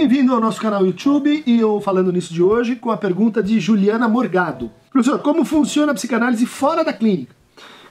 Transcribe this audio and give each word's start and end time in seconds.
Bem-vindo 0.00 0.32
ao 0.32 0.40
nosso 0.40 0.60
canal 0.60 0.86
YouTube 0.86 1.42
e 1.44 1.58
eu 1.58 1.80
falando 1.80 2.12
nisso 2.12 2.32
de 2.32 2.40
hoje 2.40 2.76
com 2.76 2.88
a 2.88 2.96
pergunta 2.96 3.42
de 3.42 3.58
Juliana 3.58 4.08
Morgado. 4.08 4.70
Professor, 4.92 5.18
como 5.18 5.44
funciona 5.44 5.90
a 5.90 5.94
psicanálise 5.94 6.46
fora 6.46 6.84
da 6.84 6.92
clínica? 6.92 7.34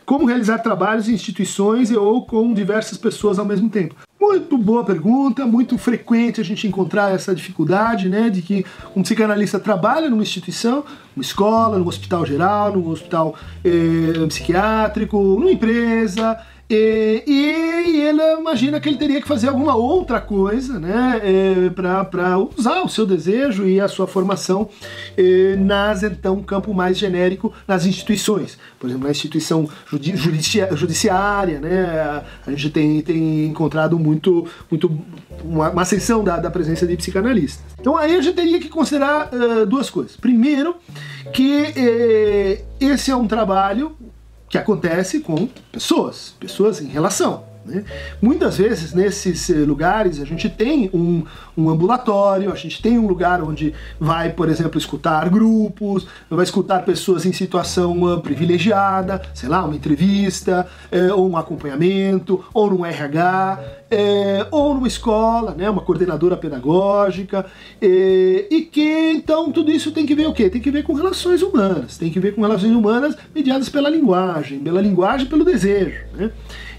Como 0.06 0.26
realizar 0.26 0.60
trabalhos 0.60 1.10
em 1.10 1.14
instituições 1.14 1.92
ou 1.92 2.26
com 2.26 2.54
diversas 2.54 2.98
pessoas 2.98 3.38
ao 3.38 3.46
mesmo 3.46 3.70
tempo? 3.70 3.94
Muito 4.18 4.58
boa 4.58 4.86
pergunta, 4.86 5.46
muito 5.46 5.78
frequente 5.78 6.40
a 6.40 6.46
gente 6.46 6.66
encontrar 6.66 7.14
essa 7.14 7.36
dificuldade, 7.36 8.08
né, 8.08 8.30
de 8.30 8.42
que 8.42 8.66
um 8.96 9.02
psicanalista 9.04 9.60
trabalha 9.60 10.10
numa 10.10 10.24
instituição, 10.24 10.86
numa 11.14 11.22
escola, 11.22 11.78
num 11.78 11.88
hospital 11.88 12.26
geral, 12.26 12.72
num 12.72 12.88
hospital 12.88 13.36
eh, 13.66 14.26
psiquiátrico, 14.30 15.18
numa 15.18 15.52
empresa, 15.52 16.40
e, 16.70 17.24
e, 17.26 18.02
ele 18.02 18.22
imagina 18.40 18.80
que 18.80 18.90
ele 18.90 18.98
teria 18.98 19.22
que 19.22 19.28
fazer 19.28 19.48
alguma 19.48 19.76
outra 19.76 20.20
coisa 20.20 20.78
né, 20.78 21.22
é, 21.24 21.70
para 21.70 22.38
usar 22.38 22.82
o 22.82 22.90
seu 22.90 23.06
desejo 23.06 23.66
e 23.66 23.80
a 23.80 23.88
sua 23.88 24.06
formação 24.06 24.70
é, 25.18 25.56
nas, 25.56 26.04
então, 26.04 26.44
campo 26.44 26.74
mais 26.74 26.98
genérico, 26.98 27.54
nas 27.66 27.86
instituições. 27.86 28.58
Por 28.78 28.88
exemplo, 28.88 29.06
na 29.06 29.12
instituição 29.12 29.70
judici 29.90 30.60
judiciária, 30.74 31.60
né, 31.60 32.24
a 32.46 32.52
gente 32.52 32.70
tem, 32.70 33.02
tem 33.02 33.46
encontrado 33.46 33.98
muito, 33.98 34.46
muito 34.70 34.92
uma, 35.44 35.70
uma 35.70 35.82
ascensão 35.84 36.22
da, 36.22 36.38
da 36.38 36.52
presença 36.52 36.86
de 36.86 36.98
psicanalistas. 36.98 37.64
Então 37.80 37.96
aí 37.96 38.14
a 38.14 38.22
gente 38.22 38.36
teria 38.36 38.60
que 38.60 38.68
considerar 38.68 39.30
uh, 39.34 39.66
duas 39.66 39.90
coisas. 39.90 40.18
Primeiro, 40.18 40.76
que 41.32 41.74
eh, 41.76 42.64
esse 42.80 43.12
é 43.12 43.16
um 43.16 43.28
trabalho 43.28 43.96
que 44.50 44.58
acontece 44.58 45.20
com 45.20 45.48
pessoas, 45.72 46.36
pessoas 46.40 46.82
em 46.82 46.88
relação. 46.88 47.47
Né? 47.68 47.84
Muitas 48.22 48.58
vezes 48.58 48.94
nesses 48.94 49.50
eh, 49.50 49.58
lugares 49.58 50.22
a 50.22 50.26
gente 50.26 50.50
tem 50.50 50.90
um, 50.94 51.24
um 51.58 51.70
ambulatório, 51.70 52.52
a 52.52 52.56
gente 52.56 52.82
tem 52.82 52.98
um 52.98 53.06
lugar 53.06 53.44
onde 53.44 53.74
vai, 54.00 54.32
por 54.32 54.48
exemplo, 54.48 54.78
escutar 54.78 55.30
grupos, 55.30 56.08
vai 56.30 56.44
escutar 56.44 56.86
pessoas 56.86 57.26
em 57.26 57.34
situação 57.34 58.04
uh, 58.04 58.22
privilegiada, 58.22 59.22
sei 59.34 59.50
lá, 59.50 59.66
uma 59.66 59.76
entrevista, 59.76 60.66
eh, 60.92 61.12
ou 61.12 61.30
um 61.30 61.36
acompanhamento, 61.36 62.44
ou 62.54 62.70
num 62.70 62.86
RH, 62.86 63.60
eh, 63.92 64.48
ou 64.50 64.74
numa 64.74 64.88
escola, 64.88 65.54
né, 65.54 65.70
uma 65.70 65.82
coordenadora 65.82 66.38
pedagógica, 66.38 67.46
e 67.82 68.68
que 68.72 69.12
então 69.12 69.52
tudo 69.52 69.72
isso 69.72 69.92
tem 69.92 70.06
que 70.06 70.16
ver 70.16 70.28
o 70.28 70.34
quê? 70.34 70.50
Tem 70.50 70.62
que 70.62 70.72
ver 70.72 70.84
com 70.84 70.94
relações 70.94 71.42
humanas, 71.42 71.98
tem 71.98 72.10
que 72.10 72.20
ver 72.20 72.34
com 72.34 72.42
relações 72.42 72.72
humanas 72.72 73.16
mediadas 73.36 73.68
pela 73.70 73.90
linguagem, 73.90 74.60
pela 74.60 74.82
linguagem, 74.82 75.28
pelo 75.28 75.44
desejo. 75.44 76.06
Né? 76.14 76.32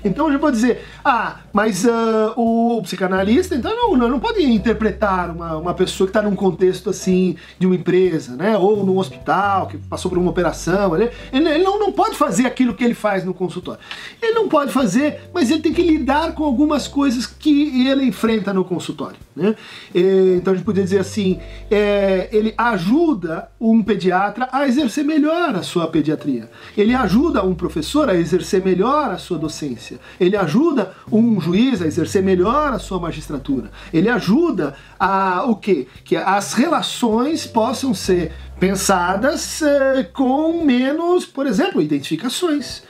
Então 0.05 0.31
gente 0.31 0.41
pode 0.41 0.57
dizer, 0.57 0.85
ah, 1.05 1.41
mas 1.53 1.85
uh, 1.85 2.33
o 2.37 2.81
psicanalista 2.83 3.55
então 3.55 3.75
não, 3.75 4.09
não, 4.09 4.21
pode 4.21 4.43
interpretar 4.43 5.31
uma, 5.31 5.57
uma 5.57 5.75
pessoa 5.75 6.07
que 6.07 6.11
está 6.11 6.23
num 6.23 6.37
contexto 6.37 6.91
assim 6.91 7.37
de 7.59 7.67
uma 7.67 7.75
empresa, 7.75 8.37
né? 8.37 8.57
Ou 8.57 8.85
num 8.85 8.99
hospital 8.99 9.67
que 9.67 9.79
passou 9.79 10.11
por 10.11 10.19
uma 10.19 10.31
operação. 10.31 10.95
Ele, 10.95 11.11
ele, 11.33 11.49
ele 11.49 11.65
não, 11.65 11.79
não 11.79 11.93
pode 11.93 12.17
fazer 12.17 12.47
aquilo 12.47 12.75
que 12.75 12.85
ele 12.85 12.95
faz 12.95 13.25
no 13.25 13.35
consultório. 13.35 13.81
Ele 14.23 14.33
não 14.33 14.49
pode 14.49 14.73
fazer, 14.73 15.29
mas 15.33 15.51
ele 15.51 15.61
tem 15.61 15.73
que 15.73 15.83
lidar 15.83 16.35
com 16.35 16.45
algumas 16.45 16.87
coisas 16.87 17.27
que 17.27 17.87
ele 17.89 18.05
enfrenta 18.05 18.53
no 18.53 18.65
consultório. 18.65 19.17
Né? 19.35 19.55
Então 19.95 20.53
a 20.53 20.57
gente 20.57 20.65
poderia 20.65 20.85
dizer 20.85 20.99
assim, 20.99 21.39
é, 21.71 22.29
ele 22.33 22.53
ajuda 22.57 23.49
um 23.61 23.83
pediatra 23.83 24.49
a 24.53 24.67
exercer 24.67 25.05
melhor 25.05 25.55
a 25.55 25.63
sua 25.63 25.87
pediatria. 25.87 26.51
Ele 26.77 26.95
ajuda 26.95 27.45
um 27.45 27.55
professor 27.55 28.09
a 28.09 28.15
exercer 28.15 28.65
melhor 28.65 29.11
a 29.11 29.19
sua 29.19 29.39
docência. 29.39 29.88
Ele 30.19 30.37
ajuda 30.37 30.93
um 31.11 31.41
juiz 31.41 31.81
a 31.81 31.87
exercer 31.87 32.23
melhor 32.23 32.73
a 32.73 32.79
sua 32.79 32.99
magistratura. 32.99 33.71
Ele 33.93 34.09
ajuda 34.09 34.75
a 34.99 35.45
o 35.47 35.57
quê? 35.57 35.87
Que 36.05 36.17
as 36.17 36.53
relações 36.53 37.47
possam 37.47 37.95
ser 37.95 38.33
pensadas 38.59 39.63
eh, 39.63 40.09
com 40.13 40.65
menos, 40.65 41.25
por 41.25 41.47
exemplo, 41.47 41.81
identificações. 41.81 42.83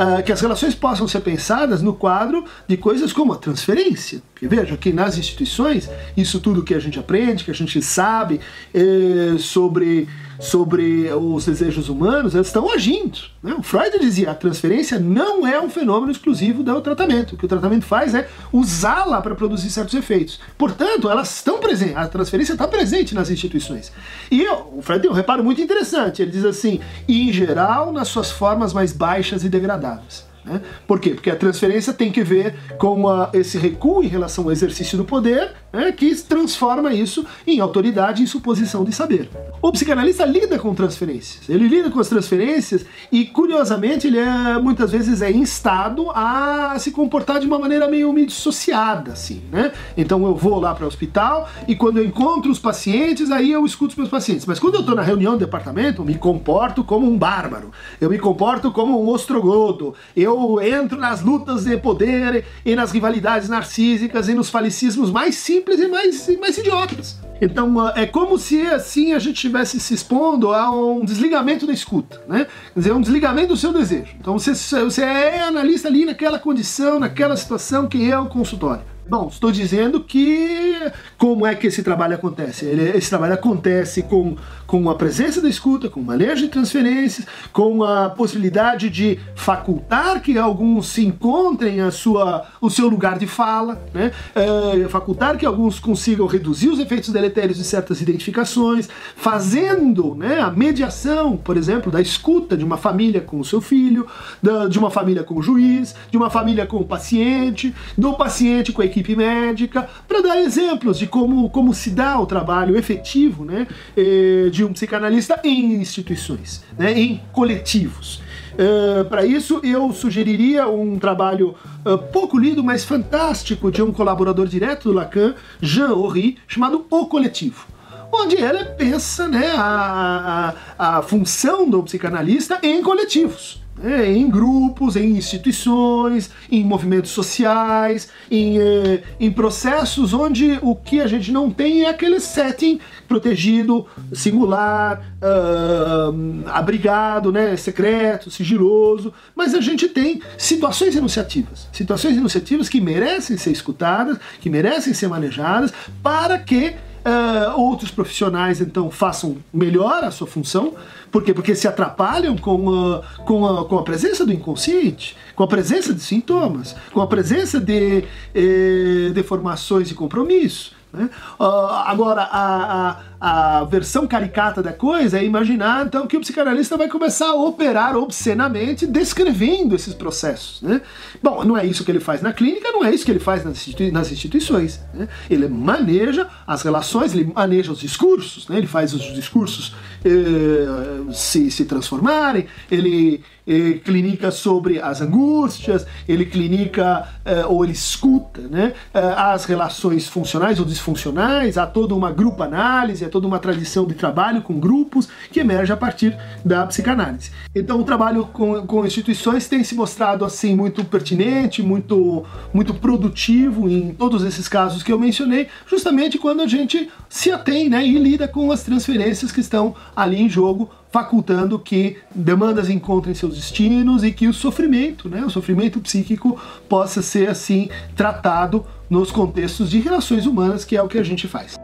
Uh, 0.00 0.22
que 0.22 0.32
as 0.32 0.40
relações 0.40 0.74
possam 0.74 1.06
ser 1.06 1.20
pensadas 1.20 1.82
no 1.82 1.92
quadro 1.92 2.46
de 2.66 2.74
coisas 2.78 3.12
como 3.12 3.34
a 3.34 3.36
transferência. 3.36 4.22
Porque 4.32 4.48
veja 4.48 4.74
que 4.78 4.94
nas 4.94 5.18
instituições, 5.18 5.90
isso 6.16 6.40
tudo 6.40 6.62
que 6.62 6.74
a 6.74 6.78
gente 6.78 6.98
aprende, 6.98 7.44
que 7.44 7.50
a 7.50 7.54
gente 7.54 7.82
sabe 7.82 8.40
eh, 8.72 9.36
sobre 9.38 10.08
sobre 10.40 11.12
os 11.12 11.44
desejos 11.44 11.90
humanos, 11.90 12.34
elas 12.34 12.46
estão 12.46 12.72
agindo. 12.72 13.18
Né? 13.42 13.54
O 13.58 13.62
Freud 13.62 13.98
dizia 14.00 14.30
a 14.30 14.34
transferência 14.34 14.98
não 14.98 15.46
é 15.46 15.60
um 15.60 15.68
fenômeno 15.68 16.10
exclusivo 16.10 16.62
do 16.62 16.80
tratamento. 16.80 17.34
O 17.34 17.36
que 17.36 17.44
o 17.44 17.48
tratamento 17.48 17.84
faz 17.84 18.14
é 18.14 18.26
usá-la 18.50 19.20
para 19.20 19.34
produzir 19.34 19.70
certos 19.70 19.94
efeitos. 19.94 20.40
Portanto, 20.56 21.10
elas 21.10 21.36
estão 21.36 21.58
presentes, 21.58 21.96
a 21.96 22.08
transferência 22.08 22.54
está 22.54 22.66
presente 22.66 23.14
nas 23.14 23.28
instituições. 23.28 23.92
E 24.30 24.46
o 24.48 24.80
Freud 24.80 25.02
tem 25.02 25.10
um 25.10 25.14
reparo 25.14 25.44
muito 25.44 25.60
interessante. 25.60 26.22
Ele 26.22 26.30
diz 26.30 26.44
assim, 26.44 26.80
em 27.06 27.30
geral, 27.32 27.92
nas 27.92 28.08
suas 28.08 28.30
formas 28.30 28.72
mais 28.72 28.92
baixas 28.92 29.44
e 29.44 29.48
degradadas 29.50 29.89
jornadas. 29.90 30.29
Né? 30.44 30.60
Por 30.86 30.98
quê? 30.98 31.10
Porque 31.10 31.30
a 31.30 31.36
transferência 31.36 31.92
tem 31.92 32.10
que 32.10 32.22
ver 32.22 32.54
com 32.78 33.08
a, 33.08 33.30
esse 33.32 33.58
recuo 33.58 34.02
em 34.02 34.08
relação 34.08 34.44
ao 34.44 34.52
exercício 34.52 34.96
do 34.96 35.04
poder, 35.04 35.52
né, 35.72 35.92
que 35.92 36.14
transforma 36.22 36.92
isso 36.92 37.24
em 37.46 37.60
autoridade 37.60 38.22
e 38.22 38.26
suposição 38.26 38.84
de 38.84 38.92
saber. 38.92 39.28
O 39.62 39.70
psicanalista 39.70 40.24
lida 40.24 40.58
com 40.58 40.74
transferências, 40.74 41.48
ele 41.48 41.68
lida 41.68 41.90
com 41.90 42.00
as 42.00 42.08
transferências 42.08 42.84
e, 43.12 43.26
curiosamente, 43.26 44.06
ele 44.06 44.18
é, 44.18 44.58
muitas 44.58 44.90
vezes 44.90 45.22
é 45.22 45.30
instado 45.30 46.10
a 46.10 46.76
se 46.78 46.90
comportar 46.90 47.40
de 47.40 47.46
uma 47.46 47.58
maneira 47.58 47.88
meio, 47.88 48.12
meio 48.12 48.26
dissociada, 48.26 49.12
assim, 49.12 49.42
né? 49.52 49.72
Então 49.96 50.24
eu 50.24 50.34
vou 50.34 50.58
lá 50.58 50.74
para 50.74 50.84
o 50.84 50.88
hospital 50.88 51.48
e 51.68 51.76
quando 51.76 51.98
eu 51.98 52.04
encontro 52.04 52.50
os 52.50 52.58
pacientes, 52.58 53.30
aí 53.30 53.52
eu 53.52 53.64
escuto 53.64 53.90
os 53.90 53.96
meus 53.96 54.08
pacientes. 54.08 54.46
Mas 54.46 54.58
quando 54.58 54.74
eu 54.74 54.80
estou 54.80 54.94
na 54.94 55.02
reunião 55.02 55.32
do 55.32 55.38
departamento, 55.38 56.02
eu 56.02 56.06
me 56.06 56.14
comporto 56.14 56.82
como 56.82 57.06
um 57.06 57.16
bárbaro, 57.16 57.70
eu 58.00 58.10
me 58.10 58.18
comporto 58.18 58.72
como 58.72 59.02
um 59.02 59.08
ostrogodo, 59.08 59.94
eu 60.16 60.29
eu 60.30 60.62
entro 60.62 60.98
nas 60.98 61.20
lutas 61.20 61.64
de 61.64 61.76
poder 61.76 62.44
e 62.64 62.74
nas 62.74 62.92
rivalidades 62.92 63.48
narcísicas 63.48 64.28
e 64.28 64.34
nos 64.34 64.48
falicismos 64.48 65.10
mais 65.10 65.34
simples 65.34 65.80
e 65.80 65.88
mais, 65.88 66.38
mais 66.38 66.56
idiotas. 66.56 67.18
Então 67.40 67.88
é 67.90 68.06
como 68.06 68.38
se 68.38 68.60
assim 68.66 69.14
a 69.14 69.18
gente 69.18 69.36
estivesse 69.36 69.80
se 69.80 69.94
expondo 69.94 70.52
a 70.52 70.70
um 70.70 71.04
desligamento 71.04 71.66
da 71.66 71.72
escuta, 71.72 72.22
né? 72.28 72.46
Quer 72.74 72.80
dizer, 72.80 72.92
um 72.92 73.00
desligamento 73.00 73.48
do 73.48 73.56
seu 73.56 73.72
desejo. 73.72 74.14
Então 74.20 74.38
você, 74.38 74.52
você 74.52 75.02
é 75.02 75.40
analista 75.40 75.88
ali 75.88 76.04
naquela 76.04 76.38
condição, 76.38 77.00
naquela 77.00 77.36
situação 77.36 77.86
que 77.86 78.10
é 78.10 78.18
o 78.18 78.26
consultório. 78.26 78.82
Bom, 79.10 79.26
estou 79.26 79.50
dizendo 79.50 80.04
que 80.04 80.76
como 81.18 81.44
é 81.44 81.52
que 81.56 81.66
esse 81.66 81.82
trabalho 81.82 82.14
acontece? 82.14 82.64
Ele, 82.64 82.96
esse 82.96 83.08
trabalho 83.08 83.34
acontece 83.34 84.04
com, 84.04 84.36
com 84.68 84.88
a 84.88 84.94
presença 84.94 85.42
da 85.42 85.48
escuta, 85.48 85.88
com 85.88 85.98
o 85.98 86.04
manejo 86.04 86.42
de 86.44 86.48
transferências, 86.48 87.26
com 87.52 87.82
a 87.82 88.08
possibilidade 88.08 88.88
de 88.88 89.18
facultar 89.40 90.20
que 90.20 90.36
alguns 90.36 90.88
se 90.88 91.04
encontrem 91.04 91.80
a 91.80 91.90
sua, 91.90 92.46
o 92.60 92.68
seu 92.68 92.88
lugar 92.88 93.18
de 93.18 93.26
fala, 93.26 93.82
né? 93.94 94.12
É, 94.34 94.86
facultar 94.88 95.38
que 95.38 95.46
alguns 95.46 95.80
consigam 95.80 96.26
reduzir 96.26 96.68
os 96.68 96.78
efeitos 96.78 97.08
deletérios 97.08 97.56
de 97.56 97.64
certas 97.64 98.02
identificações, 98.02 98.88
fazendo 99.16 100.14
né, 100.14 100.40
a 100.40 100.50
mediação, 100.50 101.38
por 101.38 101.56
exemplo, 101.56 101.90
da 101.90 102.02
escuta 102.02 102.54
de 102.54 102.64
uma 102.64 102.76
família 102.76 103.22
com 103.22 103.40
o 103.40 103.44
seu 103.44 103.62
filho, 103.62 104.06
da, 104.42 104.68
de 104.68 104.78
uma 104.78 104.90
família 104.90 105.24
com 105.24 105.36
o 105.36 105.42
juiz, 105.42 105.94
de 106.10 106.18
uma 106.18 106.28
família 106.28 106.66
com 106.66 106.76
o 106.76 106.84
paciente, 106.84 107.74
do 107.96 108.12
paciente 108.12 108.72
com 108.72 108.82
a 108.82 108.84
equipe 108.84 109.16
médica, 109.16 109.88
para 110.06 110.20
dar 110.20 110.38
exemplos 110.38 110.98
de 110.98 111.06
como, 111.06 111.48
como 111.48 111.72
se 111.72 111.90
dá 111.90 112.20
o 112.20 112.26
trabalho 112.26 112.76
efetivo 112.76 113.44
né, 113.46 113.66
eh, 113.96 114.50
de 114.52 114.62
um 114.64 114.72
psicanalista 114.74 115.40
em 115.42 115.80
instituições, 115.80 116.62
né, 116.78 116.92
em 116.92 117.22
coletivos. 117.32 118.20
Uh, 118.60 119.06
para 119.06 119.24
isso, 119.24 119.58
eu 119.64 119.90
sugeriria 119.90 120.68
um 120.68 120.98
trabalho 120.98 121.54
uh, 121.82 121.96
pouco 121.96 122.38
lido, 122.38 122.62
mas 122.62 122.84
fantástico, 122.84 123.70
de 123.70 123.82
um 123.82 123.90
colaborador 123.90 124.46
direto 124.46 124.90
do 124.90 124.94
Lacan, 124.94 125.34
Jean 125.62 125.94
Horry, 125.94 126.36
chamado 126.46 126.84
O 126.90 127.06
Coletivo 127.06 127.66
onde 128.12 128.34
ele 128.34 128.64
pensa 128.64 129.28
né, 129.28 129.52
a, 129.56 130.52
a, 130.76 130.98
a 130.98 131.02
função 131.02 131.70
do 131.70 131.80
psicanalista 131.84 132.58
em 132.60 132.82
coletivos 132.82 133.62
é, 133.82 134.12
em 134.12 134.28
grupos, 134.28 134.96
em 134.96 135.16
instituições, 135.16 136.30
em 136.50 136.64
movimentos 136.64 137.10
sociais, 137.10 138.08
em, 138.30 138.58
eh, 138.58 139.02
em 139.18 139.30
processos 139.30 140.12
onde 140.12 140.58
o 140.62 140.74
que 140.74 141.00
a 141.00 141.06
gente 141.06 141.32
não 141.32 141.50
tem 141.50 141.84
é 141.84 141.88
aquele 141.88 142.20
setting 142.20 142.80
protegido, 143.08 143.86
singular, 144.12 145.02
uh, 145.20 146.48
abrigado, 146.48 147.32
né, 147.32 147.56
secreto, 147.56 148.30
sigiloso, 148.30 149.12
mas 149.34 149.54
a 149.54 149.60
gente 149.60 149.88
tem 149.88 150.22
situações 150.38 150.94
enunciativas, 150.94 151.68
situações 151.72 152.16
enunciativas 152.16 152.68
que 152.68 152.80
merecem 152.80 153.36
ser 153.36 153.50
escutadas, 153.50 154.18
que 154.40 154.48
merecem 154.48 154.94
ser 154.94 155.08
manejadas, 155.08 155.72
para 156.02 156.38
que 156.38 156.74
Uh, 157.00 157.58
outros 157.58 157.90
profissionais 157.90 158.60
então 158.60 158.90
façam 158.90 159.38
melhor 159.52 160.04
a 160.04 160.10
sua 160.10 160.26
função. 160.26 160.74
Por 161.10 161.22
quê? 161.22 161.32
Porque 161.32 161.54
se 161.54 161.66
atrapalham 161.66 162.36
com 162.36 162.68
a, 162.70 163.22
com, 163.24 163.46
a, 163.46 163.64
com 163.64 163.78
a 163.78 163.82
presença 163.82 164.26
do 164.26 164.32
inconsciente, 164.32 165.16
com 165.34 165.42
a 165.42 165.46
presença 165.48 165.94
de 165.94 166.00
sintomas, 166.00 166.76
com 166.92 167.00
a 167.00 167.06
presença 167.06 167.58
de 167.58 168.04
eh, 168.34 169.10
deformações 169.14 169.90
e 169.90 169.94
compromisso. 169.94 170.72
Né? 170.92 171.08
Uh, 171.38 171.44
agora, 171.86 172.22
a, 172.22 172.90
a, 172.90 172.96
a, 173.20 173.64
versão 173.64 174.06
caricata 174.06 174.62
da 174.62 174.72
coisa 174.72 175.18
é 175.18 175.24
imaginar 175.24 175.86
então 175.86 176.06
que 176.06 176.16
o 176.16 176.20
psicanalista 176.20 176.76
vai 176.76 176.88
começar 176.88 177.28
a 177.28 177.34
operar 177.34 177.96
obscenamente 177.96 178.86
descrevendo 178.86 179.74
esses 179.74 179.92
processos. 179.92 180.62
Né? 180.62 180.80
Bom, 181.22 181.44
não 181.44 181.56
é 181.56 181.66
isso 181.66 181.84
que 181.84 181.90
ele 181.90 182.00
faz 182.00 182.22
na 182.22 182.32
clínica, 182.32 182.70
não 182.72 182.84
é 182.84 182.94
isso 182.94 183.04
que 183.04 183.10
ele 183.10 183.20
faz 183.20 183.44
nas, 183.44 183.56
institui 183.56 183.90
nas 183.90 184.10
instituições. 184.10 184.80
Né? 184.94 185.08
Ele 185.28 185.48
maneja 185.48 186.28
as 186.46 186.62
relações, 186.62 187.14
ele 187.14 187.30
maneja 187.34 187.72
os 187.72 187.80
discursos, 187.80 188.48
né? 188.48 188.56
ele 188.56 188.66
faz 188.66 188.94
os 188.94 189.02
discursos 189.14 189.74
eh, 190.04 191.12
se, 191.12 191.50
se 191.50 191.64
transformarem, 191.66 192.46
ele 192.70 193.22
ele 193.50 193.80
clinica 193.80 194.30
sobre 194.30 194.80
as 194.80 195.00
angústias, 195.00 195.84
ele 196.06 196.24
clinica 196.24 197.08
eh, 197.24 197.44
ou 197.46 197.64
ele 197.64 197.72
escuta 197.72 198.40
né, 198.42 198.74
eh, 198.94 199.14
as 199.16 199.44
relações 199.44 200.06
funcionais 200.06 200.60
ou 200.60 200.64
disfuncionais, 200.64 201.58
há 201.58 201.66
toda 201.66 201.94
uma 201.94 202.12
grupo 202.12 202.44
análise, 202.44 203.04
toda 203.10 203.26
uma 203.26 203.38
tradição 203.38 203.86
de 203.86 203.94
trabalho 203.94 204.42
com 204.42 204.58
grupos 204.58 205.08
que 205.30 205.40
emerge 205.40 205.72
a 205.72 205.76
partir 205.76 206.16
da 206.44 206.66
psicanálise. 206.66 207.30
Então 207.54 207.80
o 207.80 207.84
trabalho 207.84 208.26
com, 208.26 208.66
com 208.66 208.86
instituições 208.86 209.48
tem 209.48 209.62
se 209.64 209.74
mostrado 209.74 210.24
assim 210.24 210.54
muito 210.54 210.84
pertinente, 210.84 211.62
muito, 211.62 212.24
muito 212.52 212.72
produtivo 212.74 213.68
em 213.68 213.92
todos 213.92 214.24
esses 214.24 214.48
casos 214.48 214.82
que 214.82 214.92
eu 214.92 214.98
mencionei, 214.98 215.48
justamente 215.66 216.18
quando 216.18 216.40
a 216.40 216.46
gente 216.46 216.90
se 217.08 217.30
atém 217.30 217.68
né, 217.68 217.84
e 217.86 217.98
lida 217.98 218.26
com 218.28 218.50
as 218.50 218.62
transferências 218.62 219.32
que 219.32 219.40
estão 219.40 219.74
ali 219.94 220.20
em 220.20 220.28
jogo 220.28 220.70
facultando 220.90 221.58
que 221.58 221.98
demandas 222.14 222.68
encontrem 222.68 223.14
seus 223.14 223.36
destinos 223.36 224.02
e 224.02 224.12
que 224.12 224.26
o 224.26 224.34
sofrimento, 224.34 225.08
né, 225.08 225.24
o 225.24 225.30
sofrimento 225.30 225.80
psíquico 225.80 226.40
possa 226.68 227.00
ser 227.00 227.28
assim 227.28 227.68
tratado 227.94 228.66
nos 228.88 229.10
contextos 229.10 229.70
de 229.70 229.78
relações 229.78 230.26
humanas, 230.26 230.64
que 230.64 230.76
é 230.76 230.82
o 230.82 230.88
que 230.88 230.98
a 230.98 231.04
gente 231.04 231.28
faz. 231.28 231.56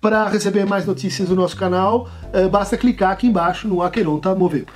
Para 0.00 0.28
receber 0.28 0.66
mais 0.66 0.86
notícias 0.86 1.28
do 1.28 1.34
nosso 1.34 1.56
canal, 1.56 2.08
eh, 2.32 2.48
basta 2.48 2.76
clicar 2.76 3.12
aqui 3.12 3.26
embaixo 3.26 3.66
no 3.66 3.82
Aqueronta 3.82 4.34
Moveu. 4.34 4.66